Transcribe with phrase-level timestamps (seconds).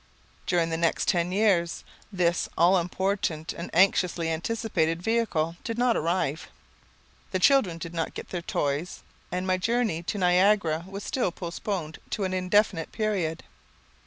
[0.47, 6.47] During the next ten years, this all important and anxiously anticipated vehicle did not arrive.
[7.29, 11.99] The children did not get their toys, and my journey to Niagara was still postponed
[12.09, 13.43] to an indefinite period.